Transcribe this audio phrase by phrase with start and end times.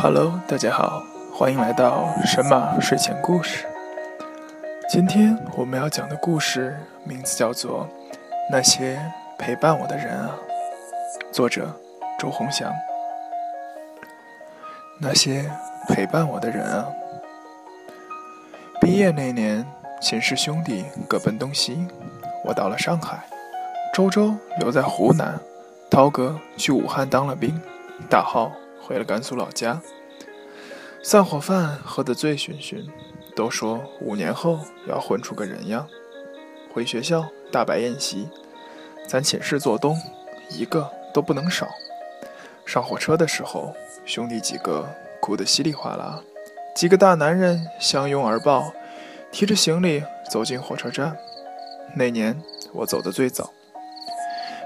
[0.00, 1.02] Hello，大家好，
[1.34, 3.66] 欢迎来到神马睡前故事。
[4.88, 7.84] 今天我们要讲的故事名字叫做
[8.48, 8.96] 《那些
[9.36, 10.30] 陪伴我的人啊》，
[11.32, 11.74] 作者
[12.16, 12.72] 周鸿祥。
[15.00, 15.50] 那些
[15.88, 16.86] 陪伴我的人啊，
[18.80, 19.66] 毕业那年，
[20.00, 21.88] 寝室兄弟各奔东西，
[22.44, 23.18] 我到了上海，
[23.92, 25.40] 周周留在湖南，
[25.90, 27.60] 涛哥去武汉当了兵，
[28.08, 28.52] 大浩。
[28.88, 29.82] 回了甘肃老家，
[31.02, 32.88] 散伙饭喝得醉醺醺，
[33.36, 35.86] 都说五年后要混出个人样。
[36.72, 38.26] 回学校大摆宴席，
[39.06, 39.94] 咱寝室做东，
[40.48, 41.68] 一个都不能少。
[42.64, 43.74] 上火车的时候，
[44.06, 44.88] 兄弟几个
[45.20, 46.22] 哭得稀里哗啦，
[46.74, 48.72] 几个大男人相拥而抱，
[49.30, 51.14] 提着行李走进火车站。
[51.94, 52.42] 那年
[52.72, 53.52] 我走得最早，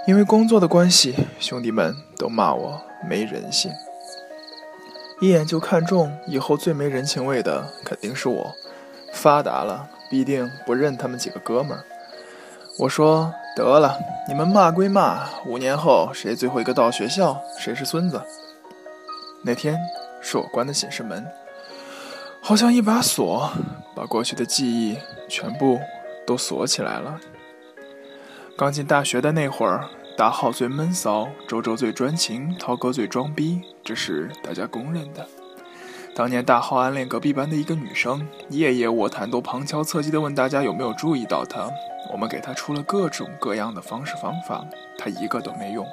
[0.07, 3.73] 因为工作的关系，兄弟们都骂我没人性。
[5.23, 8.53] 一眼就看中，以后最没人情味的肯定是我。
[9.13, 11.85] 发达了，必定不认他们几个哥们儿。
[12.77, 18.21] 我说得了，你们骂归骂，五年后谁最后一个到学校，谁是孙子。
[19.45, 19.79] 那天
[20.21, 21.25] 是我关的寝室门，
[22.41, 23.49] 好像一把锁，
[23.95, 24.99] 把过去的记忆
[25.29, 25.79] 全部
[26.27, 27.21] 都锁起来了。
[28.59, 29.89] 刚进大学的那会儿。
[30.23, 35.27] 大浩最闷骚，周周最专情，涛哥最装逼，这是大家公认的。
[36.15, 41.69] 当年大号暗恋隔壁班的一个女生，夜夜卧谈，都旁敲侧击地问大家有没有注意到她。
[42.13, 44.65] 我们给她出了各种各样的方式方法，
[44.97, 45.85] 她一个都没用。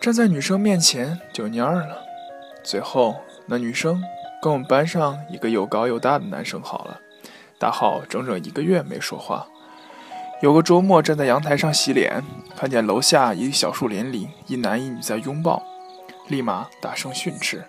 [0.00, 1.98] 站在女生面前就蔫儿了。
[2.64, 3.14] 最后
[3.46, 4.02] 那女生
[4.42, 7.00] 跟我们班上一个又高又大的男生好了，
[7.56, 9.46] 大号整整一个月没说话。
[10.42, 12.20] 有个周末站在阳台上洗脸，
[12.56, 15.62] 看见楼下一小树林里一男一女在拥抱，
[16.26, 17.62] 立马大声训斥：“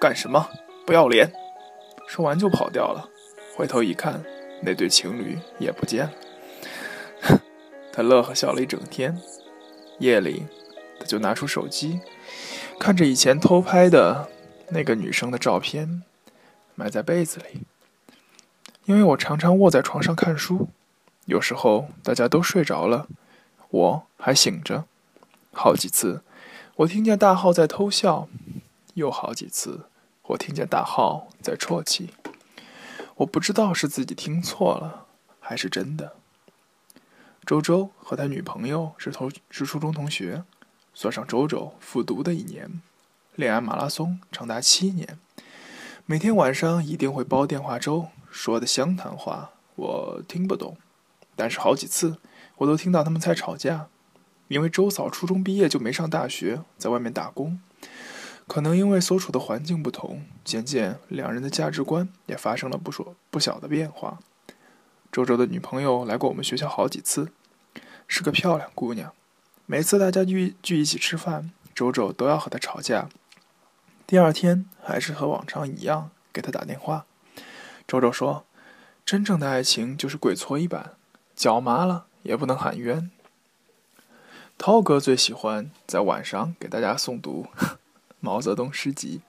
[0.00, 0.48] 干什么？
[0.86, 1.30] 不要脸！”
[2.08, 3.10] 说完就跑掉了。
[3.54, 4.24] 回头一看，
[4.62, 6.12] 那对情侣也不见了。
[7.92, 9.20] 他乐呵笑了一整天。
[9.98, 10.46] 夜里，
[10.98, 12.00] 他就拿出手机，
[12.80, 14.30] 看着以前偷拍的
[14.70, 16.02] 那个女生的照片，
[16.74, 17.64] 埋在被子里。
[18.86, 20.70] 因为我常常卧在床上看书。
[21.28, 23.06] 有时候大家都睡着了，
[23.68, 24.86] 我还醒着。
[25.52, 26.22] 好几次，
[26.76, 28.28] 我听见大号在偷笑；
[28.94, 29.90] 又好几次，
[30.22, 32.14] 我听见大号在啜泣。
[33.16, 35.04] 我不知道是自己听错了，
[35.38, 36.14] 还是真的。
[37.44, 40.44] 周周和他女朋友是同是初中同学，
[40.94, 42.80] 算上周周复读的一年，
[43.34, 45.18] 恋爱马拉松长达七年。
[46.06, 50.78] 每天晚上一定会煲电话粥，说的湘潭话，我听不懂。
[51.38, 52.18] 但是好几次，
[52.56, 53.86] 我都听到他们在吵架，
[54.48, 57.60] 因为周嫂初中毕业就没上大学，在外面打工。
[58.48, 64.18] 可能因为所处的环境不同，渐渐两人的价值观也发生了不说不小的变化。
[65.12, 67.30] 周周的女朋友来过我们学校好几次，
[68.08, 69.12] 是个漂亮姑娘。
[69.66, 73.08] 每次大家聚聚一起吃饭，周周都要和她吵架。
[74.08, 77.06] 第二天还是和往常一样给她打电话。
[77.86, 78.44] 周周说
[79.06, 80.94] ：“真正的爱情就是鬼搓衣板。”
[81.38, 83.12] 脚麻了也不能喊冤。
[84.58, 87.46] 涛哥最喜欢在晚上给大家诵读
[88.18, 89.20] 毛泽东诗集，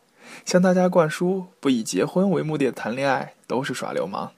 [0.43, 4.31] 向大家灌输不以结婚为目的的谈恋爱都是耍流氓。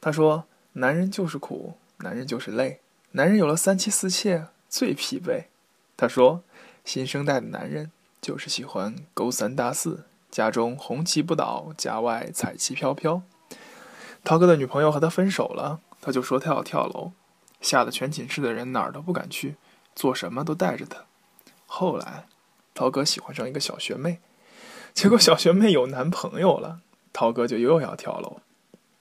[0.00, 2.80] 他说：“男人就是苦，男人就是累，
[3.12, 5.44] 男人有了三妻四妾最疲惫。”
[5.96, 6.42] 他说
[6.84, 13.22] ：“新生代的男人就是喜欢勾三搭四，家中红旗不倒，家外彩旗飘飘。”
[14.24, 15.78] 涛哥的女朋友和他分手了。
[16.06, 17.10] 他就说他要跳楼，
[17.60, 19.56] 吓得全寝室的人哪儿都不敢去，
[19.92, 21.04] 做什么都带着他。
[21.66, 22.28] 后来，
[22.74, 24.20] 涛哥喜欢上一个小学妹，
[24.94, 26.78] 结果小学妹有男朋友了，
[27.12, 28.40] 涛哥就又要跳楼。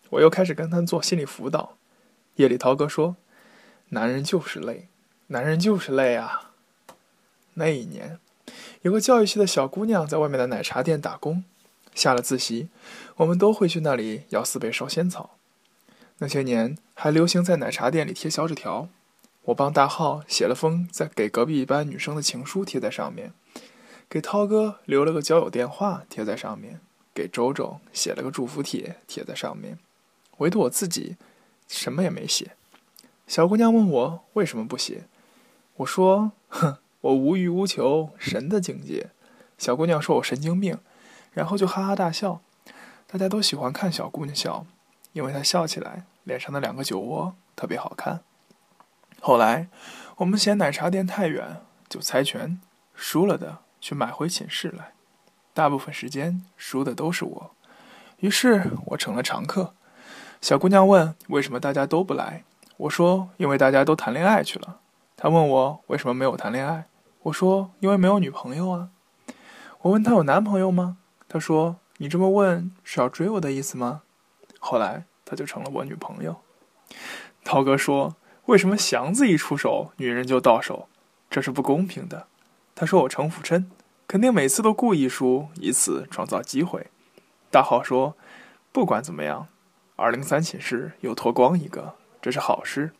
[0.10, 1.78] 我又开始跟他做心理辅导。
[2.38, 3.18] 夜里，涛哥说
[3.90, 4.88] ：“男人就是累，
[5.28, 6.54] 男人就是累啊。”
[7.54, 8.18] 那一年，
[8.82, 11.44] 有个教育系的小姑娘在外面的奶茶店打工，
[11.94, 12.70] 下了自习，
[13.18, 15.35] 我们都会去那里要四倍烧仙草。
[16.20, 18.88] 那些年还流行在奶茶店里贴小纸条，
[19.44, 23.34] 我帮大浩写了封在给隔壁班女生的情书贴在上面，
[24.10, 26.80] 给涛哥留了个交友电话贴在上面，
[27.14, 29.78] 给周周写了个祝福帖贴在上面，
[30.38, 31.18] 唯独我自己
[31.68, 32.52] 什么也没写。
[33.28, 35.04] 小姑娘问我为什么不写，
[35.78, 39.10] 我说：“哼，我无欲无求，神的境界。”
[39.58, 40.78] 小姑娘说我神经病，
[41.34, 42.42] 然后就哈哈大笑。
[43.08, 44.66] 大家都喜欢看小姑娘笑。
[45.16, 48.20] 因为他笑起来，脸上的两个酒窝特别好看。
[49.22, 49.70] 后来，
[50.18, 52.60] 我们嫌奶茶店太远，就猜拳，
[52.94, 54.92] 输了的去买回寝室来。
[55.54, 57.52] 大部分时间输的都是我，
[58.18, 59.74] 于是我成了常客。
[60.42, 62.44] 小姑娘问：“为什么大家都不来？”
[62.76, 64.82] 我说：“因为大家都谈恋爱去了。”
[65.16, 66.88] 她问我：“为什么没有谈恋爱？”
[67.24, 68.90] 我说：“因为没有女朋友啊。”
[69.84, 70.98] 我问她有男朋友吗？
[71.30, 74.02] 她说：“你这么问是要追我的意思吗？”
[74.66, 76.42] 后来她就成了我女朋友。
[77.44, 78.16] 涛哥说
[78.46, 80.90] ：“为什么祥子一出手，女人就到手？
[81.30, 82.26] 这是不公平的。”
[82.74, 83.70] 他说：“我城府深，
[84.08, 86.88] 肯定每次都故意输，以此创造机会。”
[87.52, 88.18] 大浩说
[88.74, 89.48] ：“不管怎么样，
[89.96, 92.92] 二零三寝室又脱光一个，这是好事。”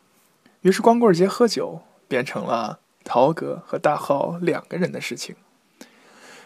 [0.62, 5.34] 于是光棍节喝酒变成了涛哥和大浩两个人的事情。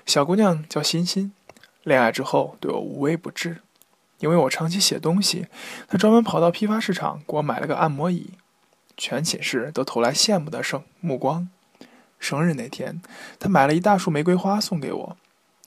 [0.07, 1.35] 小姑娘叫欣欣，
[1.83, 3.61] 恋爱之后对我无微不至，
[4.21, 5.49] 因为我长期写东西，
[5.89, 8.31] 他专门跑到批发市场给我买了个按摩椅，
[8.97, 11.49] 全寝室都投来羡慕的声目光。
[12.19, 13.01] 生日那天，
[13.39, 15.17] 他买了一大束玫瑰花送给我。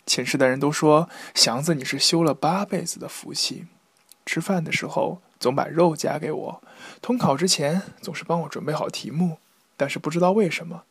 [0.06, 3.66] 寝室的人都说：“祥子，你是修了八辈子的福气。”
[4.26, 6.64] 吃饭的时候总把肉夹给我，
[7.02, 9.38] 统考之前总是帮我准备好题目。
[9.76, 10.84] 但是不知道为什么，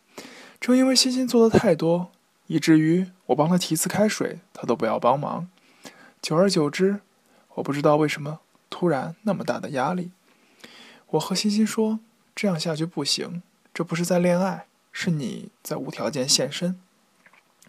[0.60, 2.10] 正因为欣欣做的太多，
[2.48, 5.48] 以至于我帮他提次开水，他都不要帮忙。
[6.20, 7.00] 久而久之，
[7.54, 8.40] 我不知道为什么
[8.70, 10.12] 突然那么大的压力。
[11.08, 12.00] 我和欣欣说
[12.34, 13.42] ：“这样下去不行，
[13.74, 16.78] 这不是在恋爱。”是你在无条件献身，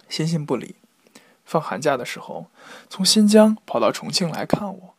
[0.10, 0.76] 欣欣不理。
[1.46, 2.48] 放寒假的时候，
[2.90, 4.94] 从新疆跑到重庆来看我，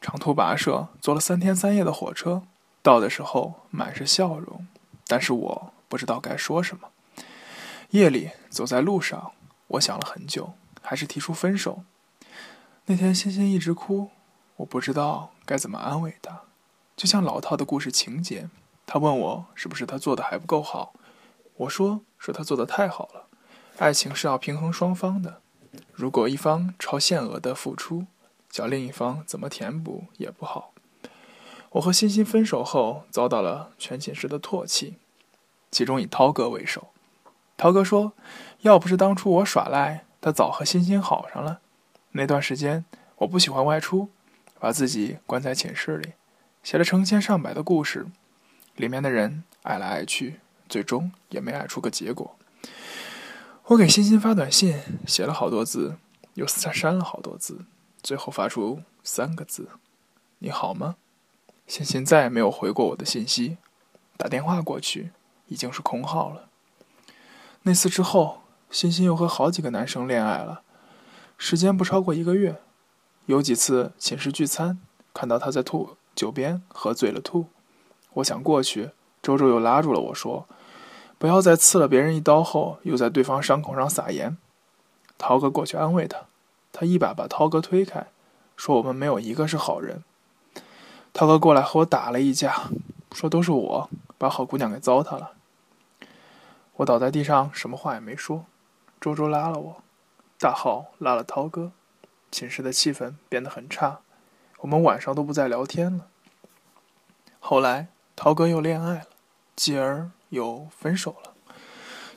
[0.00, 2.44] 长途跋涉，坐了三天三夜的火车，
[2.82, 4.66] 到的时候满是笑容，
[5.06, 6.88] 但是我不知道该说什么。
[7.90, 9.32] 夜里走在路上，
[9.66, 11.82] 我想了很久，还是提出分手。
[12.86, 14.10] 那天欣欣一直哭，
[14.58, 16.42] 我不知道该怎么安慰他，
[16.96, 18.48] 就像老套的故事情节。
[18.86, 20.92] 他问我是不是他做的还不够好。
[21.58, 23.26] 我说：“是他做的太好了，
[23.78, 25.40] 爱情是要平衡双方的。
[25.92, 28.06] 如果一方超限额的付出，
[28.50, 30.72] 叫另一方怎么填补也不好。”
[31.72, 34.96] 我和欣欣分手后，遭到了全寝室的唾弃，
[35.70, 36.88] 其中以涛哥为首。
[37.56, 38.12] 涛哥说
[38.62, 41.60] ：“要不是当初我耍赖，他早和欣欣好上了。
[42.12, 42.84] 那段时间，
[43.18, 44.08] 我不喜欢外出，
[44.58, 46.12] 把自己关在寝室里，
[46.62, 48.06] 写了成千上百的故事，
[48.76, 52.36] 里面的人爱来爱去。”最终也没爱出个结果。
[53.68, 55.96] 我给欣欣发短信，写了好多字，
[56.34, 57.64] 又删删了好多字，
[58.02, 59.70] 最后发出三个字
[60.40, 60.96] ：“你好吗？”
[61.66, 63.56] 欣欣再也没有回过我的信息，
[64.18, 65.12] 打电话过去
[65.46, 66.50] 已经是空号了。
[67.62, 70.60] 那次之后，欣欣又和好几个男生恋爱了，
[71.38, 72.60] 时间不超过一个月。
[73.28, 74.78] 有几次寝室聚餐，
[75.12, 77.44] 看到他在吐酒边喝醉了吐，
[78.14, 80.46] 我想过去，周周又拉住了我说。
[81.18, 84.38] 不要在刺了别人一刀后，又在对方伤口上撒盐。
[85.18, 86.22] 涛哥过去安慰他，
[86.72, 88.06] 他一把把涛哥推开，
[88.56, 90.02] 说：“我们没有一个是好人。”
[91.12, 92.70] 涛哥过来和我打了一架，
[93.12, 95.32] 说都是我把好姑娘给糟蹋了。
[96.76, 98.46] 我倒在地上，什么话也没说。
[98.98, 99.82] 周周拉了我，
[100.38, 101.72] 大浩拉了涛哥，
[102.30, 104.00] 寝室的气氛变得很差，
[104.58, 106.08] 我们晚上都不再聊天了。
[107.38, 109.06] 后来，涛哥又恋爱了，
[109.56, 110.10] 继而。
[110.30, 111.32] 又分手了，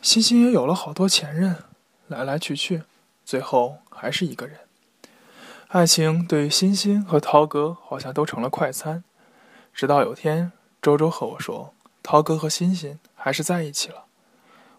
[0.01, 1.63] 欣欣也有了好多前任，
[2.07, 2.83] 来来去去，
[3.23, 4.59] 最后还是一个人。
[5.69, 9.05] 爱情对欣欣和涛哥好像都成了快餐，
[9.73, 14.03] 直到有天周周和我说，涛哥和欣欣还是在一起了，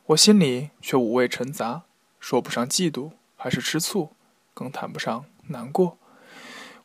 [0.08, 1.84] 我心里却五味陈杂，
[2.20, 4.14] 说不上嫉妒还是吃醋，
[4.52, 5.98] 更谈不上难过，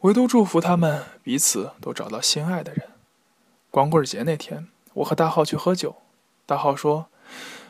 [0.02, 2.90] 唯独祝福他们彼此都找到心爱的人。
[3.72, 5.96] 光棍节那天，我和大浩去喝酒。
[6.46, 7.08] 大浩说：“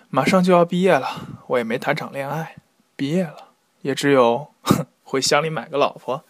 [0.10, 2.56] 马上就要毕业了，我也没谈场恋爱。
[2.96, 3.50] 毕业了，
[3.82, 6.24] 也只有哼 回乡里买个老婆。”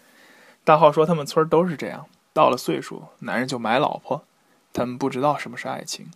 [0.63, 4.25] 大浩说：“他们村都是这样，到了岁数，男人就买老婆。
[4.73, 6.11] 他们不知道什么是爱情，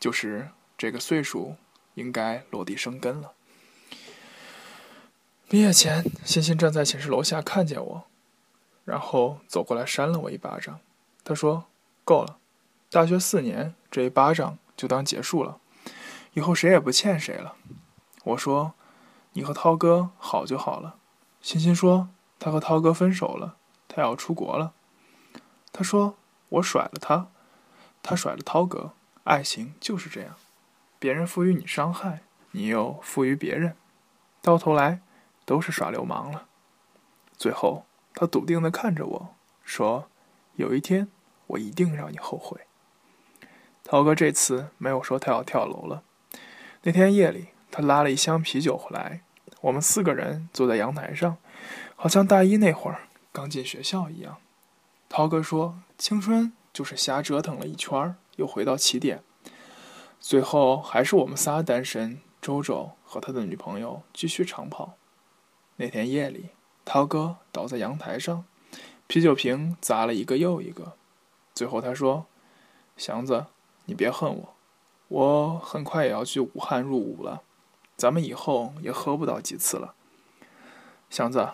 [0.00, 1.56] 就是这个岁数
[1.94, 3.32] 应该落地生根了。”
[5.46, 8.04] 毕业前，欣欣站在寝室楼下看见我，
[8.84, 10.80] 然后走过来扇了我一巴掌。
[11.22, 11.66] 他说
[12.02, 12.38] ：“够了，
[12.90, 15.58] 大学四年，这一巴掌就当结束了。”
[16.32, 17.56] 以后谁也不欠谁了。
[18.24, 18.72] 我说
[19.34, 20.96] ：“你和涛哥好就好了。”
[21.42, 22.08] 欣欣说
[22.40, 24.72] ：“他和涛哥分手了，他要出国了。”
[25.70, 26.16] 他说
[26.48, 27.28] ：“我甩了他，
[28.02, 28.92] 他甩了涛哥。
[29.24, 30.36] 爱情就是这样，
[30.98, 32.22] 别人赋予你伤害，
[32.52, 33.76] 你又赋予别人，
[34.42, 35.00] 到头来
[35.44, 36.46] 都是耍流氓了。”
[37.36, 37.84] 最后，
[38.14, 39.34] 他笃定地看着我
[39.64, 40.08] 说
[40.56, 41.08] ：“有一天，
[41.48, 42.60] 我一定让你后悔。”
[43.84, 46.02] 涛哥这次没有说他要跳楼了。
[46.82, 49.22] 那天夜里，他拉了一箱啤酒回来，
[49.62, 51.36] 我们四个人坐在阳台上，
[51.96, 54.38] 好像大一那会儿刚进学校一样。
[55.08, 59.22] 涛哥说：“青春就是瞎折腾了一圈，又回到起点，
[60.18, 64.98] 最后还是我们仨单身。”周周和他的女朋友继续长跑。
[65.76, 66.50] 那天夜里，
[66.84, 68.44] 涛哥倒在阳台上，
[69.08, 70.92] 啤酒瓶砸了一个又一个。
[71.52, 72.26] 最后他说
[72.96, 73.46] ：“祥子，
[73.86, 74.54] 你别恨我，
[75.08, 77.42] 我很快也要去武汉入伍了，
[77.96, 79.94] 咱们以后也喝不到几次了。
[81.10, 81.50] 祥子，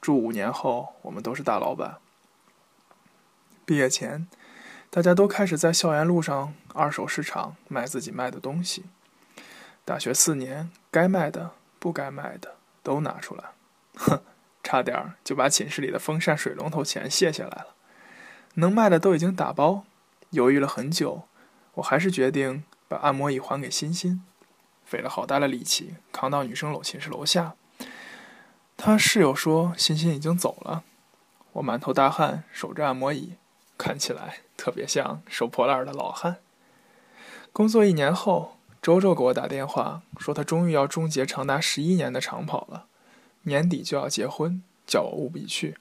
[0.00, 1.98] 祝五年后我们都是大老板。”
[3.66, 4.28] 毕业前，
[4.90, 8.84] 大家都开始在校园路上二手市场卖自己卖的东西。
[9.84, 13.53] 大学四年，该卖的、不该卖的都拿出来，
[13.96, 14.22] 哼，
[14.62, 17.74] 差点就把寝室里的风扇、水龙头钱卸下来了。
[18.54, 19.84] 能卖的都已经打包，
[20.30, 21.22] 犹豫了很久，
[21.74, 24.22] 我还是决定把按摩椅还给欣欣，
[24.84, 27.54] 费了好大的力气扛到女生楼寝室楼下。
[28.76, 30.84] 他室友说欣欣已经走了，
[31.52, 33.34] 我满头大汗守着按摩椅。
[33.76, 36.36] 看起来特别像收破烂的老汉。
[37.52, 42.86] 工作一年后，周周给我打电话说，他终于要终结长达十一年的长跑了，
[43.44, 45.78] 年底就要结婚，叫我务必去。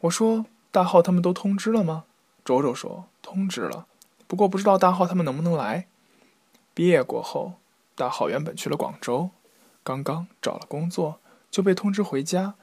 [0.00, 2.04] 我说：“大浩他们都通知了吗？”
[2.44, 3.86] 周周说：“通知了，
[4.26, 5.86] 不过不知道大浩他们能不能来。”
[6.74, 7.54] 毕业过后，
[7.94, 9.30] 大浩原本去了广州，
[9.82, 11.20] 刚刚找了工作
[11.50, 12.54] 就被通知回家。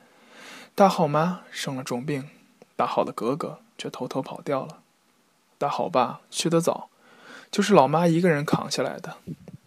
[0.76, 2.28] 大浩妈生了重病，
[2.76, 3.60] 大浩的哥哥。
[3.82, 4.84] 却偷偷跑掉了。
[5.58, 6.90] 大浩爸去得早，
[7.50, 9.18] 就是老妈一个人扛下来的。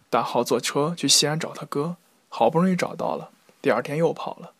[0.09, 1.97] 大浩坐车去西安找他哥，
[2.29, 3.31] 好不容易找到了，
[3.65, 4.53] 第二天又跑了。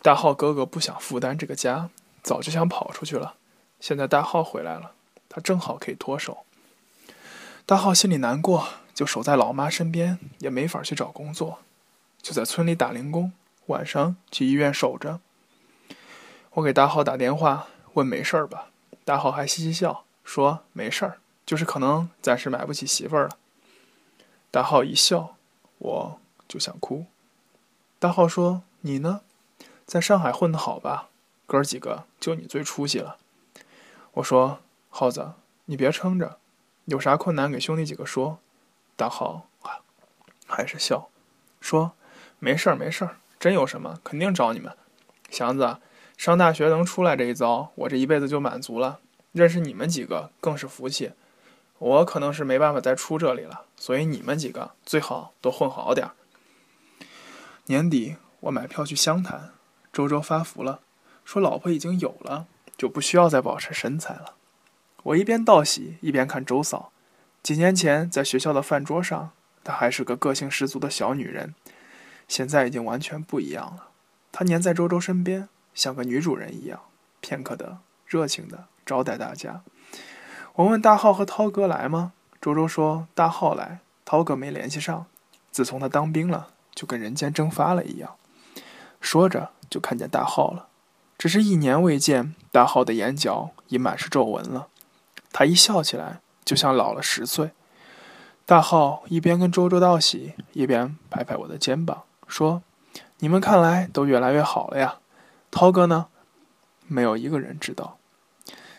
[0.00, 1.90] 大浩哥哥不想负担这个家，
[2.22, 3.34] 早就想跑出去了。
[3.78, 4.92] 现在大浩回来了，
[5.28, 6.46] 他正好可以脱手。
[7.66, 11.58] 大浩心里难过，就守在老妈身边，也没法去找工作，
[12.22, 13.34] 就在村里打零工，
[13.66, 15.20] 晚上去医院守着。
[16.52, 18.70] 我给大浩打电话，问没事吧。
[19.04, 23.36] 大浩还嘻嘻笑说：“没事儿，就是可能暂时买不起媳妇儿了。”
[24.50, 25.36] 大浩一笑，
[25.76, 27.04] 我就想哭。
[28.02, 29.20] 大浩说：“你呢，
[29.86, 31.08] 在上海混得好吧？
[31.46, 33.16] 哥几个就你最出息了。”
[34.14, 34.58] 我说
[34.90, 35.34] ：“浩子，
[35.66, 36.38] 你别撑着，
[36.86, 38.40] 有啥困难给兄弟几个说。”
[38.98, 39.46] 大浩
[40.48, 41.10] 还是笑，
[41.60, 41.92] 说
[42.40, 44.76] ：“没事儿，没事儿，真有什么肯定找你们。
[45.30, 45.76] 祥子。”
[46.18, 48.98] 上大学能出来这一遭，我这一辈子就满足了。
[49.30, 51.12] 认识你们几个更是福气。
[51.78, 56.14] 我可能是没办法再出这里了，所以你们几个最好都混好点儿。
[57.72, 59.52] 年底我买票去湘潭，
[59.90, 60.80] 周周发福了，
[61.24, 64.34] 说老婆已经有了，就不需要再保持身材了。
[65.04, 66.92] 我一边道喜一边看周嫂。
[67.42, 69.30] 几年前在学校的饭桌上，
[69.64, 71.54] 她还是个个性十足的小女人，
[72.28, 73.88] 现在已经完全不一样了。
[74.30, 75.48] 她黏在周周身边。
[75.72, 76.78] 像个女主人一样，
[77.22, 79.62] 片刻的热情的招待大家。
[80.56, 82.12] 我问大浩和涛哥来吗？
[82.38, 85.06] 周周说大浩来，涛哥没联系上。
[85.50, 88.16] 自从他当兵了，就跟人间蒸发了一样。
[89.00, 90.68] 说着就看见大浩了，
[91.18, 94.68] 只是一年未见，大浩的眼角已满是皱纹了。
[95.32, 97.50] 他一笑起来，就像老了十岁。
[98.44, 102.62] 大浩一边跟周周道喜，一边拍拍我的肩膀，说
[103.20, 104.98] ：“你们看来都越来越好了呀。”
[105.50, 106.06] 涛哥呢？
[106.86, 107.96] 没有一个人知道。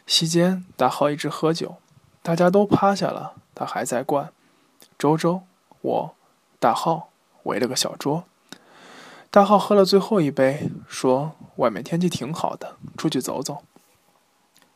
[0.05, 1.77] 席间，大浩一直喝酒，
[2.21, 4.31] 大家都趴下了，他还在灌。
[4.99, 5.43] 周周，
[5.81, 6.15] 我，
[6.59, 7.09] 大浩
[7.43, 8.25] 围了个小桌。
[9.29, 13.63] 大浩喝了最后一杯，说：“外面天气挺好的，出去走走。”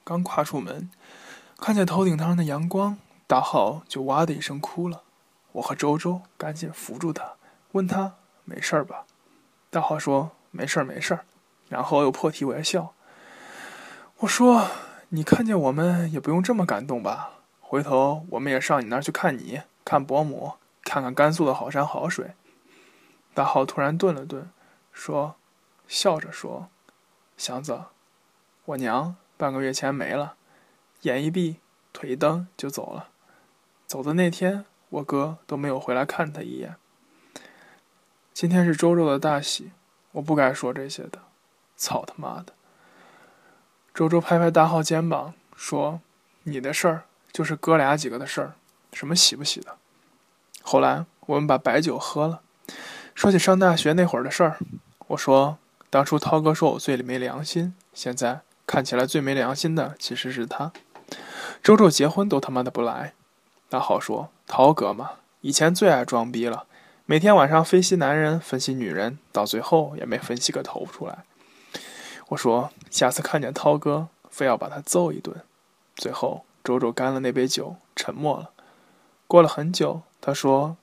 [0.04, 0.90] 刚跨出门，
[1.60, 2.98] 看见头顶上的阳光，
[3.28, 5.04] 大浩就哇的一声哭了。
[5.52, 7.34] 我和周周赶紧扶住他，
[7.74, 9.06] 问他没事吧？
[9.70, 11.20] 大浩说：“没事，没事。”
[11.70, 12.94] 然后又破涕为笑。
[14.20, 14.68] 我说
[15.10, 17.34] ：“你看见我们也不用这么感动吧？
[17.60, 22.32] 回头我们也上你那去看你，看伯母，看看甘肃的好山好水。”
[23.38, 24.50] 大浩突然顿了顿，
[24.92, 25.36] 说
[25.88, 26.70] ：“笑着说，
[27.38, 27.84] 祥子，
[28.66, 30.34] 我娘半个月前没了，
[31.02, 31.60] 眼一闭，
[31.94, 33.10] 腿一蹬就走了。
[33.86, 36.78] 走的那天，我哥都没有回来看他一眼。
[38.34, 39.72] 今天是周周的大喜，
[40.14, 41.22] 我不该说这些的。”
[41.78, 42.54] 操他妈的！
[43.94, 46.02] 周周拍拍大浩肩膀说
[46.42, 48.56] ：“你的事儿就是哥俩几个的事儿，
[48.94, 49.78] 什么喜不喜的。”
[50.64, 52.42] 后来我们把白酒喝了，
[53.18, 54.60] 说起上大学那会儿的事儿。
[55.08, 55.58] 我说
[55.90, 60.72] ：“当初涛哥说我最没良心，现在看起来最没良心的其实是他。”
[61.64, 63.16] 周周结婚都他妈的不来。
[63.72, 66.68] 那好说：“涛哥嘛，以前最爱装逼了，
[67.08, 71.24] 每天晚上分析男人，分析女人，到最后也没分析个头出来。”
[72.30, 75.36] 我说下次看见涛哥，非要把他揍一顿。
[75.96, 78.52] 最后，周周干了那杯酒，沉默了。
[79.26, 80.78] 过了很久，他说，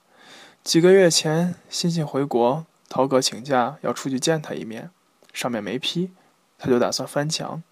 [0.65, 4.91] 几个月前，欣欣回国，涛哥请假要出去见他一面，
[5.35, 6.11] 上面没批，
[6.59, 7.63] 他就打算翻墙。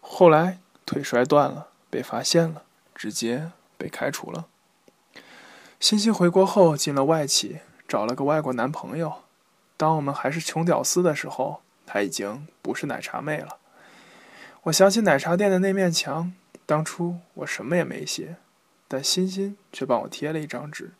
[0.00, 2.62] 后来腿摔断了，被发现了，
[2.94, 4.46] 直接被开除了。
[5.78, 9.12] 欣欣回国后进了外企，找了个外国男朋友。
[9.76, 13.58] 当我们还是穷屌丝的时候，她已经不是奶茶妹了。
[14.62, 16.32] 我想起奶茶店的那面墙。
[16.64, 18.36] 当初我什么也没写，
[18.88, 20.92] 但欣欣却帮我贴了一张纸。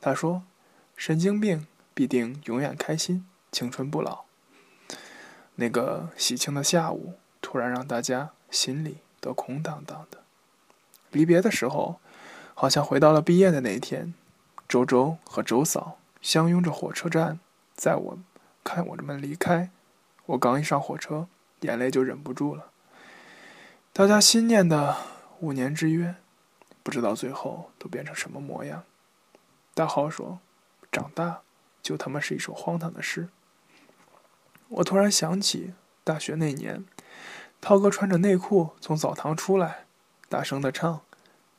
[0.00, 0.42] 他说
[0.96, 4.24] ：“神经病必定永远开心，青春不老。”
[5.56, 10.18] 那个喜庆的下午，突然让大家心里都空荡荡的。
[11.10, 12.00] 离别的时候，
[12.54, 14.14] 好像回到了毕业的那一天。
[14.66, 17.38] 周周和周嫂相拥着火车站，
[17.76, 18.18] 在我
[18.64, 19.70] 看我们离开。
[20.26, 21.28] 我刚一上火车，
[21.60, 22.70] 眼泪就忍不住了。
[23.92, 24.96] 大家心念的
[25.38, 26.16] 五年之约，
[26.82, 28.82] 不知道最后都变成什么模样。
[29.74, 30.40] 大豪说
[30.94, 31.42] ：“长大
[31.82, 33.28] 就他妈是一首荒唐的诗。”
[34.70, 35.74] 我突然想起
[36.04, 36.84] 大学那年，
[37.60, 39.86] 涛哥穿着内裤从澡堂出来，
[40.28, 41.02] 大声的唱：“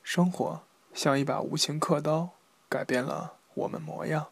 [0.01, 0.63] 生活
[0.93, 2.29] 像一把无情刻刀，
[2.69, 4.27] 改变了我们模样。”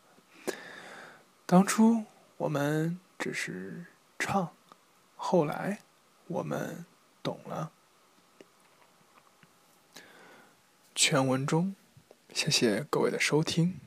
[1.46, 2.06] 当初
[2.38, 3.86] 我们只是
[4.18, 4.54] 唱，
[5.16, 5.80] 后来
[6.28, 6.86] 我们
[7.22, 7.72] 懂了。
[10.96, 11.76] 全文中，
[12.34, 13.80] 谢谢各位的收听，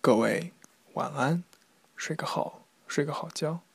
[0.00, 0.52] 各位
[0.96, 1.44] 晚安，
[1.94, 3.65] 睡个好，睡个好觉。